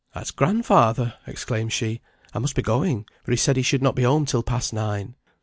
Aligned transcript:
"That's 0.15 0.31
grandfather!" 0.31 1.13
exclaimed 1.27 1.71
she. 1.71 2.01
"I 2.33 2.39
must 2.39 2.55
be 2.55 2.63
going, 2.63 3.05
for 3.23 3.29
he 3.29 3.37
said 3.37 3.55
he 3.55 3.61
should 3.61 3.83
not 3.83 3.93
be 3.95 4.01
at 4.03 4.07
home 4.07 4.25
till 4.25 4.41
past 4.41 4.73
nine." 4.73 5.13